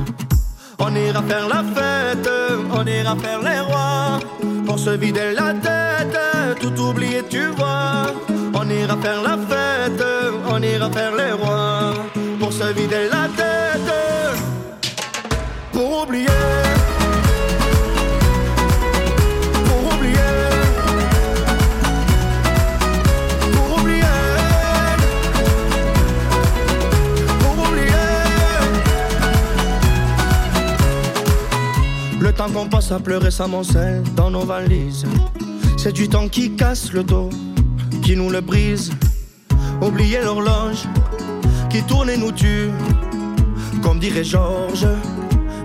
[0.79, 2.31] On ira faire la fête,
[2.73, 4.21] on ira faire les rois.
[4.67, 6.19] Pour se vider la tête,
[6.61, 8.07] tout oublier, tu vois.
[8.55, 10.05] On ira faire la fête,
[10.49, 11.95] on ira faire les rois.
[12.39, 13.92] Pour se vider la tête,
[15.73, 16.27] pour oublier.
[19.65, 20.19] Pour oublier.
[23.53, 24.03] Pour oublier.
[27.41, 27.93] Pour oublier.
[32.21, 35.05] Le temps qu'on passe à pleurer s'amoncelle dans nos valises.
[35.77, 37.31] C'est du temps qui casse le dos,
[38.03, 38.93] qui nous le brise.
[39.81, 40.87] Oublier l'horloge
[41.71, 42.71] qui tourne et nous tue.
[43.83, 44.87] Comme dirait Georges,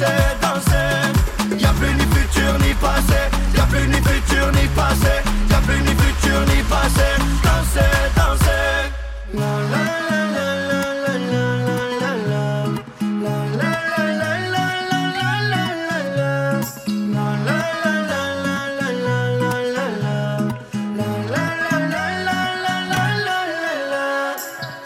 [0.00, 1.58] danser, danser.
[1.58, 3.20] Y'a plus ni futur ni passé,
[3.56, 5.14] y'a plus ni futur ni passé,
[5.50, 7.08] y'a plus ni futur ni passé.
[7.44, 8.90] Danser, danser.
[9.34, 10.50] La, la, la.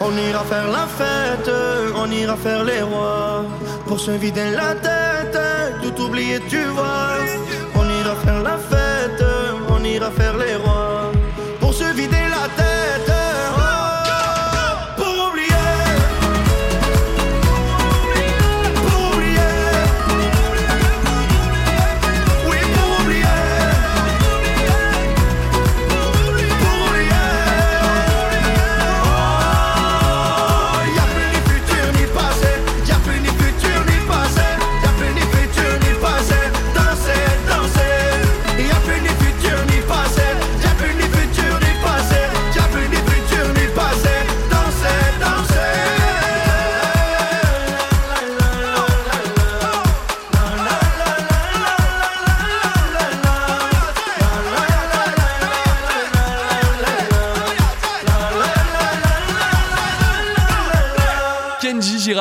[0.01, 1.51] On ira faire la fête,
[1.95, 3.43] on ira faire les rois
[3.87, 5.04] Pour se vider la tête
[5.81, 7.17] tout oublier tu vois.
[7.75, 9.23] On ira faire la fête,
[9.69, 10.84] on ira faire les rois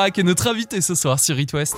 [0.05, 1.77] Kenji Girac est notre invité ce soir sur It West.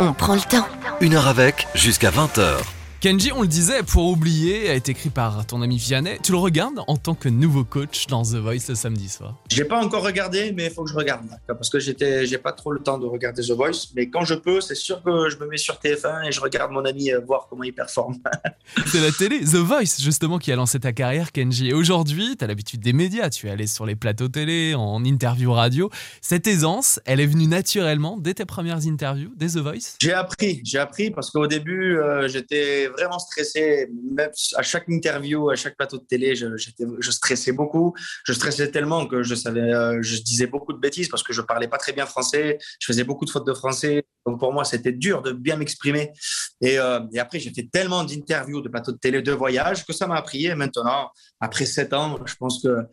[0.00, 0.66] On prend le temps.
[1.00, 2.81] Une heure avec, jusqu'à 20h.
[3.02, 6.18] Kenji, on le disait, pour oublier, a été écrit par ton ami Vianney.
[6.22, 9.42] Tu le regardes en tant que nouveau coach dans The Voice le samedi soir?
[9.50, 12.52] J'ai pas encore regardé, mais il faut que je regarde parce que j'étais, j'ai pas
[12.52, 13.88] trop le temps de regarder The Voice.
[13.96, 16.70] Mais quand je peux, c'est sûr que je me mets sur TF1 et je regarde
[16.70, 18.18] mon ami euh, voir comment il performe.
[18.86, 21.70] C'est la télé, The Voice justement, qui a lancé ta carrière, Kenji.
[21.70, 25.04] Et aujourd'hui, tu as l'habitude des médias, tu es allé sur les plateaux télé, en
[25.04, 25.90] interview radio.
[26.20, 29.96] Cette aisance, elle est venue naturellement dès tes premières interviews, dès The Voice?
[30.00, 33.88] J'ai appris, j'ai appris parce qu'au début, euh, j'étais vraiment stressé.
[34.16, 37.94] Même à chaque interview, à chaque plateau de télé, je, stressais beaucoup.
[38.24, 41.40] Je stressais tellement que je savais, euh, je disais beaucoup de bêtises parce que je
[41.42, 42.58] parlais pas très bien français.
[42.80, 44.04] Je faisais beaucoup de fautes de français.
[44.26, 46.12] Donc pour moi, c'était dur de bien m'exprimer.
[46.60, 49.92] Et, euh, et après, j'ai fait tellement d'interviews, de plateaux de télé, de voyages que
[49.92, 50.46] ça m'a appris.
[50.46, 51.10] Et maintenant,
[51.46, 52.86] après sept ans, je pense que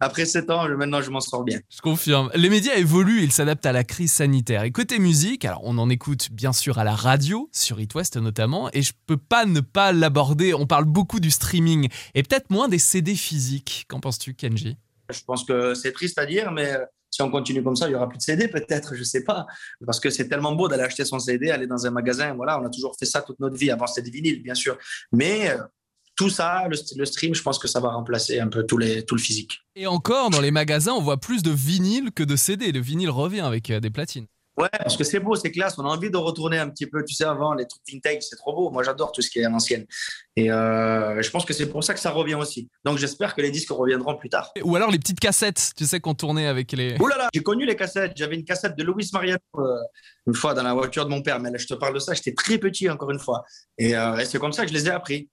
[0.00, 1.58] après sept ans, maintenant, je m'en sors bien.
[1.68, 2.30] Je confirme.
[2.34, 4.62] Les médias évoluent, ils s'adaptent à la crise sanitaire.
[4.62, 8.16] Et côté musique, alors on en écoute bien sûr à la radio, sur It West
[8.16, 10.54] notamment, et je peux pas ne pas l'aborder.
[10.54, 13.84] On parle beaucoup du streaming et peut-être moins des CD physiques.
[13.88, 14.76] Qu'en penses-tu, Kenji?
[15.10, 16.78] Je pense que c'est triste à dire, mais
[17.12, 19.44] Si on continue comme ça, il y aura plus de CD peut-être, je sais pas.
[19.84, 22.34] Parce que c'est tellement beau d'aller acheter son CD, aller dans un magasin.
[22.34, 23.72] Voilà, on a toujours fait ça toute notre vie.
[23.72, 24.78] Avant, c'était des vinyles, bien sûr.
[25.10, 25.58] Mais euh,
[26.20, 29.06] tout ça, le, le, stream, je pense que ça va remplacer un peu tout, les,
[29.06, 29.60] tout le physique.
[29.74, 32.72] Et encore, dans les magasins, on voit plus de vinyle que de CD.
[32.72, 34.26] Le vinyle revient avec euh, des platines.
[34.58, 35.78] Ouais, parce que c'est beau, c'est classe.
[35.78, 38.36] On a envie de retourner un petit peu, tu sais, avant, les trucs vintage, c'est
[38.36, 38.70] trop beau.
[38.70, 39.86] Moi, j'adore tout ce qui est à l'ancienne.
[40.36, 42.68] Et euh, je pense que c'est pour ça que ça revient aussi.
[42.84, 44.52] Donc, j'espère que les disques reviendront plus tard.
[44.62, 47.00] Ou alors les petites cassettes, tu sais, qu'on tournait avec les.
[47.00, 48.12] Ouh là là, j'ai connu les cassettes.
[48.16, 49.76] J'avais une cassette de Luis Mariano euh,
[50.26, 51.40] une fois dans la voiture de mon père.
[51.40, 53.44] Mais là, je te parle de ça, j'étais très petit encore une fois.
[53.78, 55.30] Et, euh, et c'est comme ça que je les ai appris.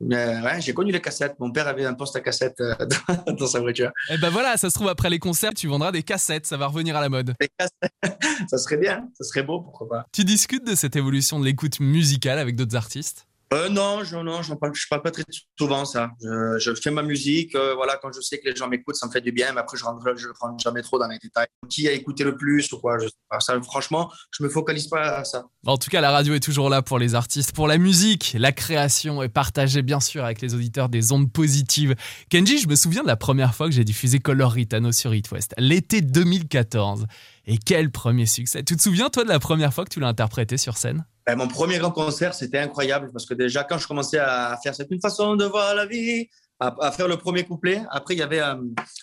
[0.00, 1.36] Mais ouais, j'ai connu les cassettes.
[1.38, 2.74] Mon père avait un poste à cassette euh,
[3.26, 3.90] dans, dans, sa voiture.
[4.10, 6.66] Et ben voilà, ça se trouve après les concerts, tu vendras des cassettes, ça va
[6.66, 7.34] revenir à la mode.
[7.40, 10.06] Les cassettes, ça serait bien, ça serait beau, pourquoi pas.
[10.12, 13.27] Tu discutes de cette évolution de l'écoute musicale avec d'autres artistes?
[13.54, 14.54] Euh, non, je je
[14.88, 15.24] parle, pas très
[15.58, 16.10] souvent ça.
[16.20, 19.12] Je, fais ma musique, euh, voilà, quand je sais que les gens m'écoutent, ça me
[19.12, 19.52] fait du bien.
[19.52, 21.46] Mais après, je rentre, je rentre jamais trop dans les détails.
[21.70, 23.40] Qui a écouté le plus ou quoi je sais pas.
[23.40, 25.44] Ça, franchement, je me focalise pas à ça.
[25.66, 28.52] En tout cas, la radio est toujours là pour les artistes, pour la musique, la
[28.52, 31.94] création est partagée bien sûr avec les auditeurs des ondes positives.
[32.28, 35.30] Kenji, je me souviens de la première fois que j'ai diffusé Color Ritano sur It
[35.30, 37.06] West, l'été 2014.
[37.46, 40.08] Et quel premier succès Tu te souviens toi de la première fois que tu l'as
[40.08, 41.06] interprété sur scène?
[41.28, 44.74] Ben, mon premier grand concert, c'était incroyable parce que déjà, quand je commençais à faire
[44.74, 46.26] cette une façon de voir la vie,
[46.58, 48.54] à, faire le premier couplet, après, il y avait, euh,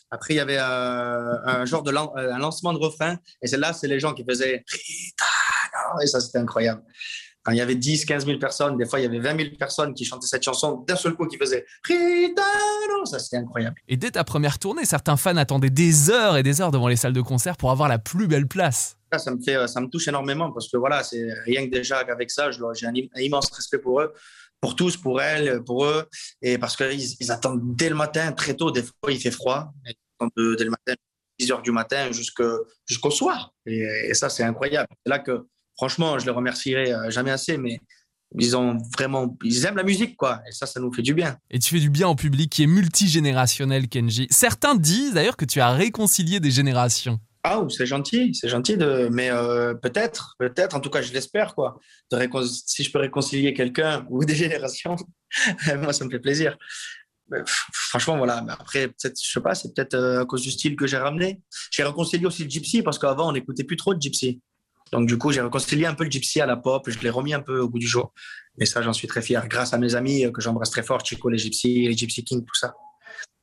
[0.09, 3.17] après, il y avait euh, un genre de un lancement de refrain.
[3.43, 4.65] Et c'est là, c'est les gens qui faisaient.
[6.01, 6.81] Et ça, c'était incroyable.
[7.43, 9.49] Quand il y avait 10, 15 000 personnes, des fois, il y avait 20 000
[9.59, 13.05] personnes qui chantaient cette chanson d'un seul coup, qui faisaient Ritano.
[13.05, 13.75] Ça, c'était incroyable.
[13.87, 16.95] Et dès ta première tournée, certains fans attendaient des heures et des heures devant les
[16.95, 20.07] salles de concert pour avoir la plus belle place ça me fait, ça me touche
[20.07, 24.01] énormément parce que voilà, c'est rien que déjà avec ça, j'ai un, immense respect pour
[24.01, 24.13] eux,
[24.59, 26.05] pour tous, pour elles, pour eux,
[26.41, 28.71] et parce qu'ils ils attendent dès le matin, très tôt.
[28.71, 29.73] Des fois, il fait froid,
[30.19, 30.93] dès le matin,
[31.39, 33.53] 10 heures du matin jusqu'au soir.
[33.65, 34.87] Et, ça, c'est incroyable.
[35.05, 35.45] C'est là que,
[35.77, 37.79] franchement, je les remercierai jamais assez, mais
[38.37, 40.41] ils ont vraiment, ils aiment la musique, quoi.
[40.47, 41.37] Et ça, ça nous fait du bien.
[41.51, 44.27] Et tu fais du bien au public qui est multigénérationnel, Kenji.
[44.29, 47.19] Certains disent d'ailleurs que tu as réconcilié des générations.
[47.47, 51.53] Ah, c'est gentil, c'est gentil de, mais euh, peut-être, peut-être, en tout cas, je l'espère,
[51.53, 51.79] quoi.
[52.09, 52.43] De récon...
[52.43, 54.95] Si je peux réconcilier quelqu'un ou des générations,
[55.77, 56.57] moi, ça me fait plaisir.
[57.29, 57.37] Mais,
[57.71, 58.41] franchement, voilà.
[58.41, 60.97] Mais après, peut-être, je sais pas, c'est peut-être euh, à cause du style que j'ai
[60.97, 61.39] ramené.
[61.69, 64.41] J'ai réconcilié aussi le gypsy parce qu'avant, on n'écoutait plus trop de gypsy.
[64.91, 66.89] Donc, du coup, j'ai réconcilié un peu le gypsy à la pop.
[66.89, 68.11] Je l'ai remis un peu au bout du jour.
[68.57, 69.47] Et ça, j'en suis très fier.
[69.47, 72.55] Grâce à mes amis que j'embrasse très fort, Chico, les gypsy, les gypsy king, tout
[72.55, 72.73] ça.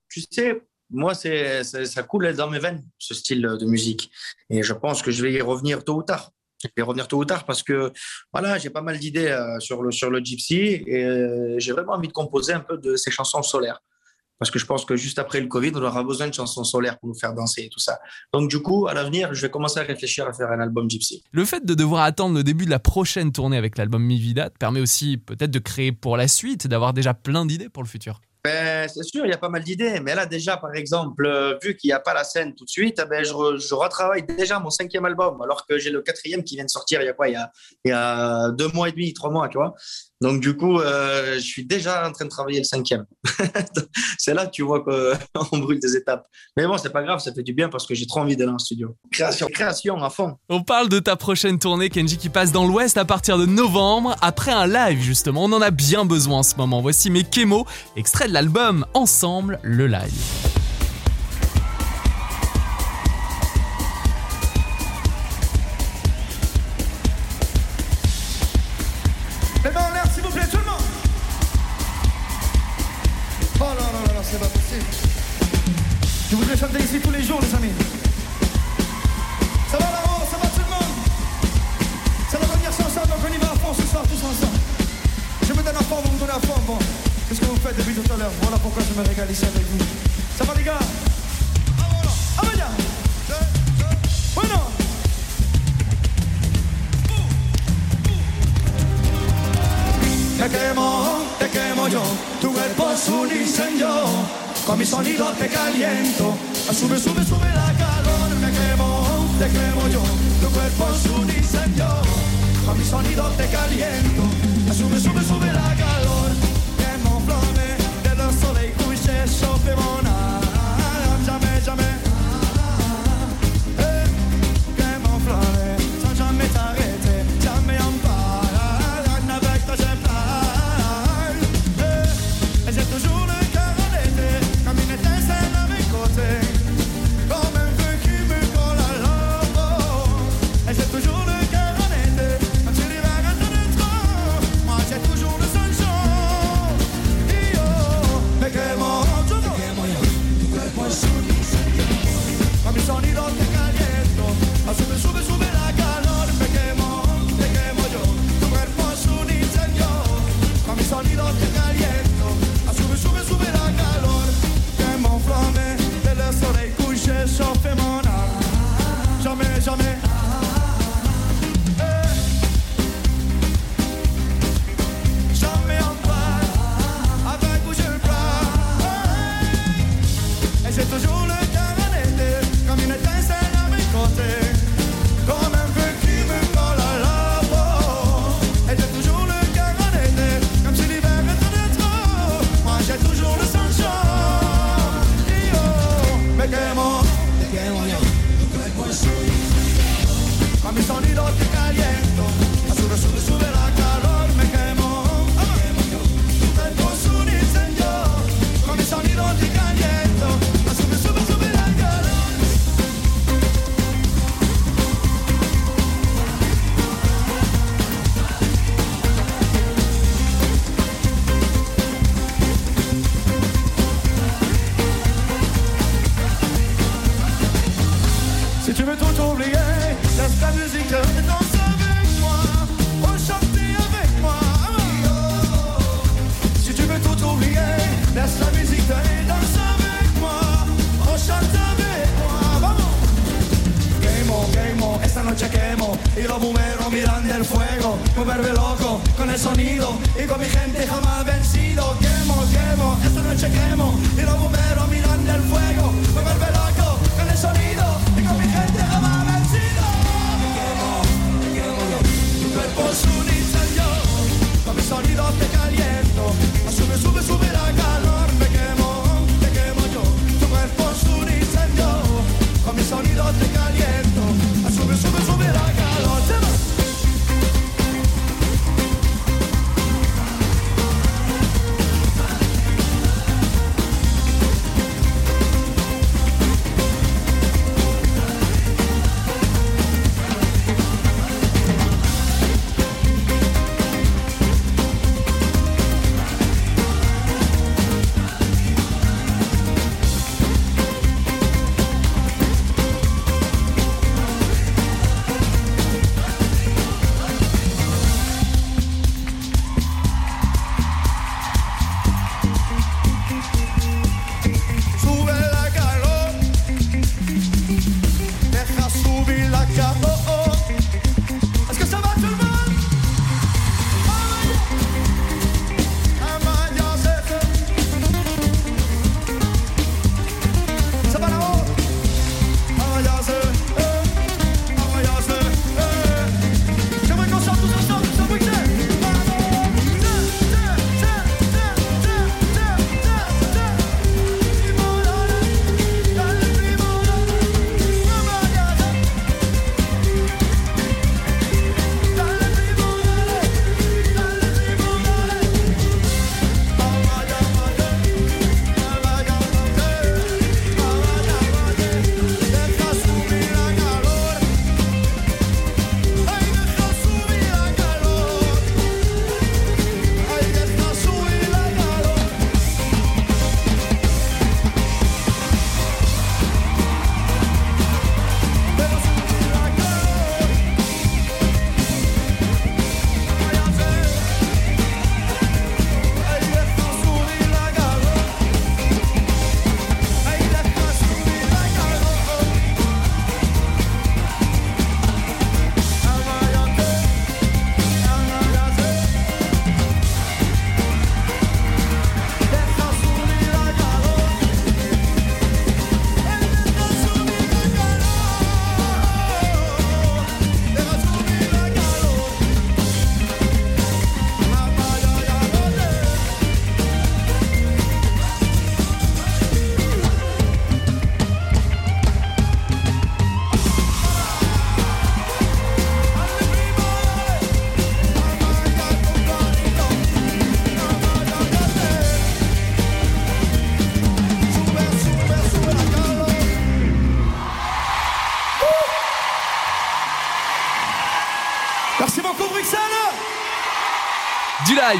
[0.08, 0.60] Tu sais,
[0.92, 4.10] moi, c'est, ça coule dans mes veines, ce style de musique.
[4.50, 6.32] Et je pense que je vais y revenir tôt ou tard.
[6.62, 7.92] Je vais y revenir tôt ou tard parce que
[8.32, 11.94] voilà, j'ai pas mal d'idées euh, sur, le, sur le gypsy et euh, j'ai vraiment
[11.94, 13.80] envie de composer un peu de ces chansons solaires.
[14.38, 16.98] Parce que je pense que juste après le Covid, on aura besoin de chansons solaires
[16.98, 18.00] pour nous faire danser et tout ça.
[18.32, 21.22] Donc, du coup, à l'avenir, je vais commencer à réfléchir à faire un album gypsy.
[21.30, 24.50] Le fait de devoir attendre le début de la prochaine tournée avec l'album Mi Vida
[24.50, 28.20] permet aussi peut-être de créer pour la suite, d'avoir déjà plein d'idées pour le futur.
[28.44, 30.00] Ben, c'est sûr, il y a pas mal d'idées.
[30.00, 32.70] Mais là, déjà, par exemple, euh, vu qu'il n'y a pas la scène tout de
[32.70, 36.42] suite, ben, je, re, je, retravaille déjà mon cinquième album, alors que j'ai le quatrième
[36.42, 37.38] qui vient de sortir il y a quoi il
[37.84, 39.74] y a deux mois et demi, trois mois, tu vois.
[40.22, 43.04] Donc, du coup, euh, je suis déjà en train de travailler le cinquième.
[44.18, 46.28] c'est là que tu vois qu'on brûle des étapes.
[46.56, 48.52] Mais bon, c'est pas grave, ça fait du bien parce que j'ai trop envie d'aller
[48.52, 48.96] en studio.
[49.10, 50.36] Création, création à fond.
[50.48, 54.14] On parle de ta prochaine tournée, Kenji, qui passe dans l'Ouest à partir de novembre,
[54.22, 55.44] après un live, justement.
[55.44, 56.80] On en a bien besoin en ce moment.
[56.80, 60.61] Voici mes Kémo, extrait de l'album Ensemble, le live.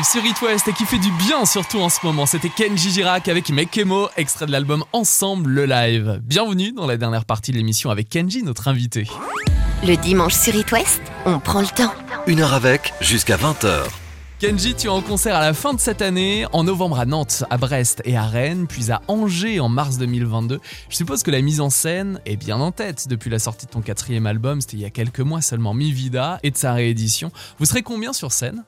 [0.03, 2.27] Live sur It West et qui fait du bien surtout en ce moment.
[2.27, 6.21] C'était Kenji Girac avec Mekemo, extrait de l'album Ensemble le live.
[6.25, 9.07] Bienvenue dans la dernière partie de l'émission avec Kenji, notre invité.
[9.85, 11.93] Le dimanche sur It West, on prend le temps.
[12.27, 13.83] Une heure avec, jusqu'à 20h.
[14.41, 17.45] Kenji, tu es en concert à la fin de cette année, en novembre à Nantes,
[17.49, 20.59] à Brest et à Rennes, puis à Angers en mars 2022.
[20.89, 23.71] Je suppose que la mise en scène est bien en tête depuis la sortie de
[23.71, 26.73] ton quatrième album, c'était il y a quelques mois seulement, Mi Vida, et de sa
[26.73, 27.31] réédition.
[27.61, 28.65] Vous serez combien sur scène?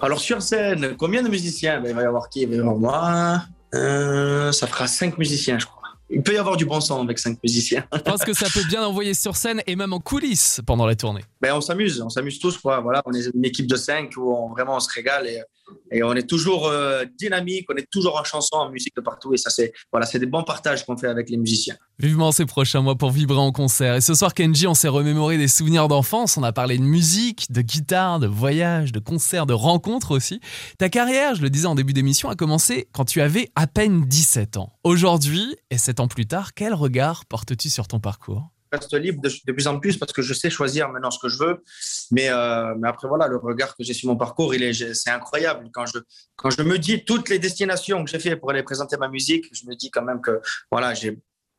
[0.00, 1.80] Alors sur scène, combien de musiciens?
[1.80, 2.42] Ben, Il va y avoir qui?
[2.42, 3.42] Il va y avoir moi.
[3.74, 5.76] Euh, ça fera cinq musiciens, je crois.
[6.08, 7.84] Il peut y avoir du bon son avec cinq musiciens.
[7.92, 10.94] Je pense que ça peut bien envoyer sur scène et même en coulisses pendant la
[10.94, 11.24] tournée.
[11.46, 12.58] Ben, on s'amuse, on s'amuse tous.
[12.60, 16.14] Voilà, on est une équipe de cinq où on, vraiment on se régale et, on
[16.14, 19.32] est toujours euh, dynamique, on est toujours en chanson, en musique de partout.
[19.32, 21.76] Et ça, c'est voilà, des bons partages qu'on fait avec les musiciens.
[22.00, 23.94] Vivement ces prochains mois pour vibrer en concert.
[23.94, 26.36] Et ce soir, Kenji, on s'est remémoré des souvenirs d'enfance.
[26.36, 30.40] On a parlé de musique, de guitare, de voyage, de concerts, de rencontres aussi.
[30.78, 34.04] Ta carrière, je le disais en début d'émission, a commencé quand tu avais à peine
[34.04, 34.72] 17 ans.
[34.82, 38.50] Aujourd'hui, et 7 ans plus tard, quel regard portes-tu sur ton parcours?
[38.72, 41.38] Reste libre de, plus en plus parce que je sais choisir maintenant ce que je
[41.38, 41.62] veux.
[42.10, 45.10] Mais, euh, mais après, voilà, le regard que j'ai sur mon parcours, il est, c'est
[45.10, 45.68] incroyable.
[45.72, 45.98] Quand je,
[46.36, 49.46] quand je me dis toutes les destinations que j'ai fait pour aller présenter ma musique,
[49.52, 50.40] je me dis quand même que
[50.70, 51.18] voilà, j'ai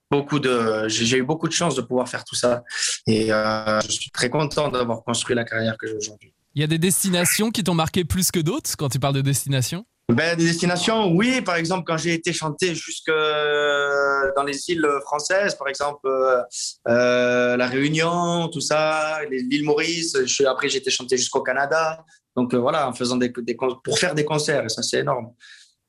[0.09, 2.63] beaucoup de, j'ai eu beaucoup de chance de pouvoir faire tout ça.
[3.05, 6.33] Et euh, je suis très content d'avoir construit la carrière que j'ai aujourd'hui.
[6.55, 9.21] Il y a des destinations qui t'ont marqué plus que d'autres quand tu parles de
[9.21, 11.41] destination Ben, des destinations, oui.
[11.41, 16.41] Par exemple, quand j'ai été chanter jusque euh, dans les îles françaises, par exemple euh,
[16.87, 20.17] euh, la Réunion, tout ça, l'île Maurice.
[20.25, 22.05] Je après, j'ai été chanter jusqu'au Canada.
[22.37, 25.33] Donc voilà, en faisant des, des pour faire des concerts, et ça c'est énorme.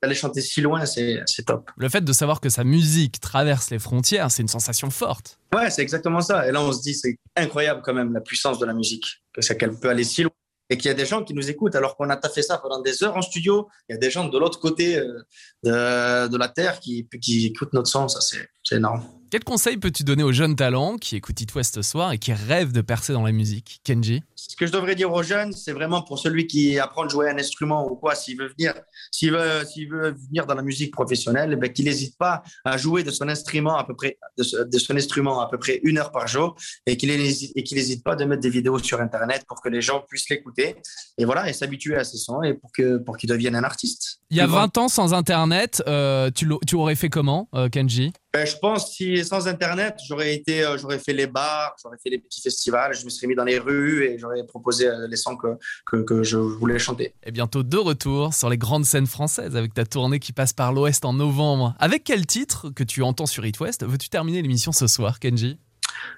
[0.03, 1.71] Aller chanter si loin, c'est top.
[1.77, 5.39] Le fait de savoir que sa musique traverse les frontières, c'est une sensation forte.
[5.55, 6.49] Ouais, c'est exactement ça.
[6.49, 9.41] Et là, on se dit, c'est incroyable quand même la puissance de la musique, que
[9.55, 10.33] qu'elle peut aller si loin
[10.71, 12.81] et qu'il y a des gens qui nous écoutent alors qu'on a fait ça pendant
[12.81, 13.69] des heures en studio.
[13.89, 15.23] Il y a des gens de l'autre côté euh,
[15.63, 18.09] de, de, la Terre qui, qui écoutent notre son.
[18.09, 19.03] Ça, c'est énorme.
[19.31, 22.33] Quel conseil peux-tu donner aux jeunes talents qui écoutent It West ce soir et qui
[22.33, 23.81] rêvent de percer dans la musique?
[23.85, 24.23] Kenji?
[24.35, 27.29] Ce que je devrais dire aux jeunes, c'est vraiment pour celui qui apprend à jouer
[27.29, 28.73] un instrument ou quoi, s'il veut venir,
[29.11, 33.05] s'il veut, s'il veut venir dans la musique professionnelle, ben, qu'il n'hésite pas à jouer
[33.05, 36.27] de son instrument à peu près, de, son instrument à peu près une heure par
[36.27, 36.57] jour
[36.87, 40.31] et qu'il n'hésite pas de mettre des vidéos sur Internet pour que les gens puissent
[40.31, 40.77] l'écouter
[41.19, 44.21] et voilà, et s'habituer à ces sons et pour que, pour qu'il devienne un artiste.
[44.31, 48.13] Il y a 20 ans sans Internet, euh, tu, tu aurais fait comment, euh, Kenji?
[48.39, 52.11] Ben, je pense si sans Internet, j'aurais été, euh, j'aurais fait les bars, j'aurais fait
[52.11, 55.17] les petits festivals, je me serais mis dans les rues et j'aurais proposé euh, les
[55.17, 55.49] sons que,
[55.87, 57.13] que, que, je voulais chanter.
[57.25, 60.73] Et bientôt de retour sur les grandes scènes françaises avec ta tournée qui passe par
[60.73, 61.75] l'Ouest en novembre.
[61.81, 65.59] Avec quel titre que tu entends sur It West veux-tu terminer l'émission ce soir, Kenji?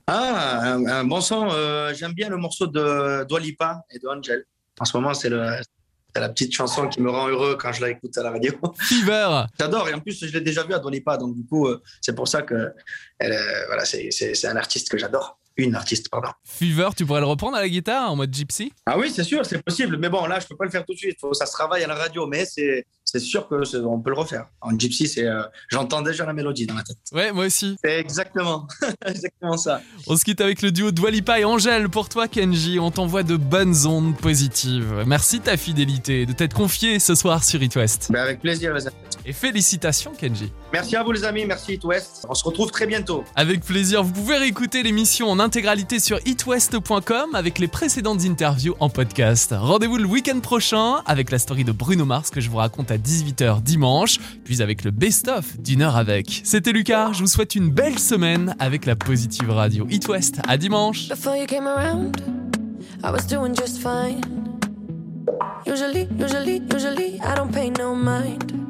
[0.07, 1.49] Ah, un, bon son.
[1.51, 4.45] Euh, j'aime bien le morceau de Dwalipa et de Angel.
[4.79, 5.41] En ce moment, c'est le,
[6.19, 8.53] la petite chanson qui me rend heureux quand je la écoute à la radio.
[8.79, 11.81] Fever J'adore et en plus je l'ai déjà vu à Donipa donc du coup euh,
[12.01, 12.73] c'est pour ça que
[13.19, 13.37] elle,
[13.67, 15.39] voilà, c'est un artiste que j'adore.
[15.57, 16.29] Une artiste, pardon.
[16.45, 18.73] Fever, tu pourrais le reprendre à la guitare en mode gypsy?
[18.87, 19.99] Ah oui, c'est sûr, c'est possible.
[19.99, 21.19] Mais bon, là, je peux pas le faire tout de suite.
[21.21, 24.17] Faut, ça se travaille à la radio, mais c'est c'est sûr que on peut le
[24.17, 24.47] refaire.
[24.61, 26.99] En gypsy, c'est euh, j'entends déjà la mélodie dans la tête.
[27.13, 27.77] Ouais, moi aussi.
[27.83, 28.69] C'est exactement,
[29.07, 29.81] exactement ça.
[30.07, 31.89] On se quitte avec le duo Dwalipa et Angèle.
[31.89, 35.03] Pour toi, Kenji, on t'envoie de bonnes ondes positives.
[35.07, 38.13] Merci de ta fidélité, de t'être confié ce soir sur It West.
[38.13, 38.97] Ben avec plaisir, les amis.
[39.27, 40.53] Et félicitations, Kenji.
[40.73, 41.45] Merci à vous, les amis.
[41.47, 42.27] Merci It West.
[42.29, 43.25] On se retrouve très bientôt.
[43.35, 44.05] Avec plaisir.
[44.05, 49.53] Vous pouvez réécouter l'émission en intégralité sur itwest.com avec les précédentes interviews en podcast.
[49.57, 52.99] Rendez-vous le week-end prochain avec la story de Bruno Mars que je vous raconte à
[52.99, 56.43] 18h dimanche, puis avec le best-of d'une heure avec.
[56.45, 59.87] C'était Lucas, je vous souhaite une belle semaine avec la Positive Radio.
[59.91, 61.09] It West, à dimanche.
[61.09, 62.17] Before you came around,
[63.03, 64.21] I was doing just fine.
[65.67, 68.70] Usually, usually, usually, I don't pay no mind.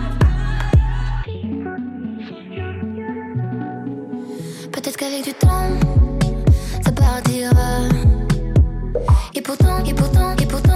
[5.01, 5.67] Qu'avec du temps,
[6.85, 7.79] ça partira.
[9.33, 10.70] Et pourtant, et pourtant, et pourtant,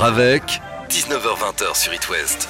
[0.00, 2.47] avec 19h20 sur It West.